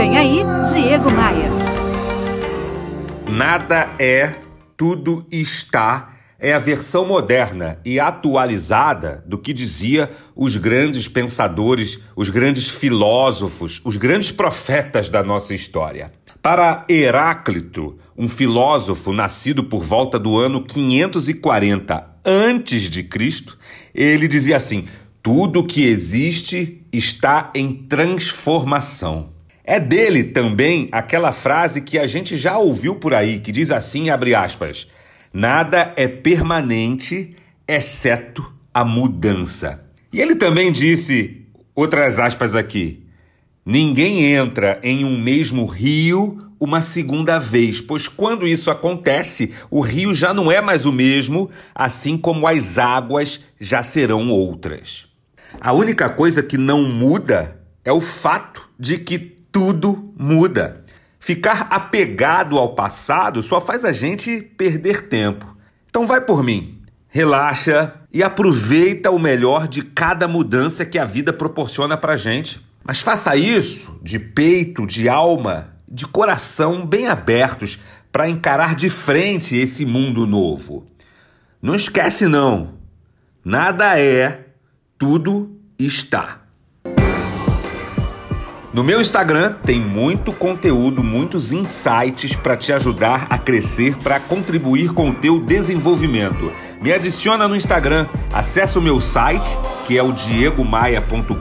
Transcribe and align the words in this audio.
Vem 0.00 0.16
aí, 0.16 0.38
Diego 0.72 1.10
Maia. 1.10 1.50
Nada 3.28 3.86
é, 3.98 4.34
tudo 4.74 5.26
está 5.30 6.14
é 6.38 6.54
a 6.54 6.58
versão 6.58 7.04
moderna 7.04 7.78
e 7.84 8.00
atualizada 8.00 9.22
do 9.26 9.36
que 9.36 9.52
dizia 9.52 10.10
os 10.34 10.56
grandes 10.56 11.06
pensadores, 11.06 11.98
os 12.16 12.30
grandes 12.30 12.66
filósofos, 12.66 13.82
os 13.84 13.98
grandes 13.98 14.32
profetas 14.32 15.10
da 15.10 15.22
nossa 15.22 15.54
história. 15.54 16.10
Para 16.40 16.82
Heráclito, 16.88 17.98
um 18.16 18.26
filósofo 18.26 19.12
nascido 19.12 19.64
por 19.64 19.82
volta 19.84 20.18
do 20.18 20.38
ano 20.38 20.64
540 20.64 22.06
antes 22.24 22.84
de 22.84 23.02
Cristo, 23.02 23.58
ele 23.94 24.26
dizia 24.26 24.56
assim: 24.56 24.86
tudo 25.22 25.62
que 25.62 25.84
existe 25.84 26.80
está 26.90 27.50
em 27.54 27.70
transformação. 27.70 29.38
É 29.70 29.78
dele 29.78 30.24
também 30.24 30.88
aquela 30.90 31.30
frase 31.30 31.80
que 31.80 31.96
a 31.96 32.04
gente 32.04 32.36
já 32.36 32.58
ouviu 32.58 32.96
por 32.96 33.14
aí, 33.14 33.38
que 33.38 33.52
diz 33.52 33.70
assim, 33.70 34.10
abre 34.10 34.34
aspas: 34.34 34.88
Nada 35.32 35.94
é 35.96 36.08
permanente 36.08 37.36
exceto 37.68 38.52
a 38.74 38.84
mudança. 38.84 39.84
E 40.12 40.20
ele 40.20 40.34
também 40.34 40.72
disse, 40.72 41.46
outras 41.72 42.18
aspas 42.18 42.56
aqui: 42.56 43.04
Ninguém 43.64 44.32
entra 44.34 44.80
em 44.82 45.04
um 45.04 45.16
mesmo 45.16 45.66
rio 45.66 46.50
uma 46.58 46.82
segunda 46.82 47.38
vez, 47.38 47.80
pois 47.80 48.08
quando 48.08 48.48
isso 48.48 48.72
acontece, 48.72 49.52
o 49.70 49.80
rio 49.80 50.12
já 50.12 50.34
não 50.34 50.50
é 50.50 50.60
mais 50.60 50.84
o 50.84 50.92
mesmo, 50.92 51.48
assim 51.72 52.18
como 52.18 52.48
as 52.48 52.76
águas 52.76 53.38
já 53.60 53.84
serão 53.84 54.30
outras. 54.30 55.06
A 55.60 55.72
única 55.72 56.10
coisa 56.10 56.42
que 56.42 56.58
não 56.58 56.82
muda 56.82 57.56
é 57.84 57.92
o 57.92 58.00
fato 58.00 58.68
de 58.76 58.98
que 58.98 59.38
tudo 59.52 60.12
muda. 60.18 60.84
Ficar 61.18 61.68
apegado 61.70 62.58
ao 62.58 62.74
passado 62.74 63.42
só 63.42 63.60
faz 63.60 63.84
a 63.84 63.92
gente 63.92 64.40
perder 64.40 65.08
tempo. 65.08 65.56
Então 65.88 66.06
vai 66.06 66.20
por 66.20 66.42
mim. 66.42 66.82
Relaxa 67.08 67.94
e 68.12 68.22
aproveita 68.22 69.10
o 69.10 69.18
melhor 69.18 69.68
de 69.68 69.82
cada 69.82 70.26
mudança 70.26 70.84
que 70.86 70.98
a 70.98 71.04
vida 71.04 71.32
proporciona 71.32 71.96
pra 71.96 72.16
gente. 72.16 72.60
Mas 72.84 73.00
faça 73.00 73.36
isso 73.36 74.00
de 74.02 74.18
peito, 74.18 74.86
de 74.86 75.08
alma, 75.08 75.74
de 75.88 76.06
coração 76.06 76.86
bem 76.86 77.08
abertos 77.08 77.80
para 78.10 78.28
encarar 78.28 78.74
de 78.74 78.88
frente 78.88 79.56
esse 79.56 79.84
mundo 79.84 80.26
novo. 80.26 80.86
Não 81.60 81.74
esquece 81.74 82.26
não. 82.26 82.74
Nada 83.44 83.98
é, 83.98 84.46
tudo 84.96 85.60
está. 85.78 86.40
No 88.72 88.84
meu 88.84 89.00
Instagram 89.00 89.54
tem 89.64 89.80
muito 89.80 90.32
conteúdo, 90.32 91.02
muitos 91.02 91.52
insights 91.52 92.36
para 92.36 92.56
te 92.56 92.72
ajudar 92.72 93.26
a 93.28 93.36
crescer, 93.36 93.96
para 93.96 94.20
contribuir 94.20 94.92
com 94.92 95.10
o 95.10 95.14
teu 95.14 95.40
desenvolvimento. 95.40 96.52
Me 96.80 96.92
adiciona 96.92 97.48
no 97.48 97.56
Instagram, 97.56 98.06
acessa 98.32 98.78
o 98.78 98.82
meu 98.82 99.00
site, 99.00 99.58
que 99.84 99.98
é 99.98 100.02
o 100.02 100.12
diegomaia.com.br. 100.12 101.34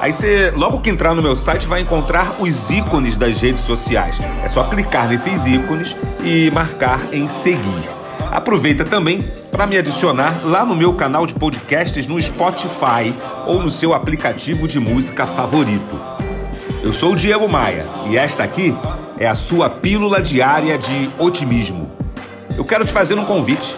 Aí 0.00 0.14
você, 0.14 0.50
logo 0.56 0.80
que 0.80 0.88
entrar 0.88 1.14
no 1.14 1.20
meu 1.20 1.36
site, 1.36 1.66
vai 1.66 1.82
encontrar 1.82 2.36
os 2.40 2.70
ícones 2.70 3.18
das 3.18 3.42
redes 3.42 3.60
sociais. 3.60 4.18
É 4.42 4.48
só 4.48 4.64
clicar 4.64 5.06
nesses 5.06 5.44
ícones 5.44 5.94
e 6.24 6.50
marcar 6.52 7.12
em 7.12 7.28
seguir. 7.28 8.01
Aproveita 8.32 8.82
também 8.82 9.20
para 9.50 9.66
me 9.66 9.76
adicionar 9.76 10.40
lá 10.42 10.64
no 10.64 10.74
meu 10.74 10.94
canal 10.94 11.26
de 11.26 11.34
podcasts 11.34 12.06
no 12.06 12.20
Spotify 12.20 13.14
ou 13.46 13.62
no 13.62 13.70
seu 13.70 13.92
aplicativo 13.92 14.66
de 14.66 14.80
música 14.80 15.26
favorito. 15.26 16.00
Eu 16.82 16.94
sou 16.94 17.12
o 17.12 17.16
Diego 17.16 17.46
Maia 17.46 17.86
e 18.08 18.16
esta 18.16 18.42
aqui 18.42 18.74
é 19.18 19.26
a 19.28 19.34
sua 19.34 19.68
pílula 19.68 20.22
diária 20.22 20.78
de 20.78 21.10
otimismo. 21.18 21.92
Eu 22.56 22.64
quero 22.64 22.86
te 22.86 22.92
fazer 22.92 23.18
um 23.18 23.24
convite. 23.26 23.76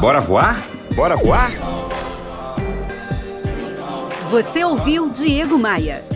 Bora 0.00 0.20
voar? 0.20 0.62
Bora 0.94 1.16
voar? 1.16 1.50
Você 4.30 4.62
ouviu 4.62 5.10
Diego 5.10 5.58
Maia. 5.58 6.15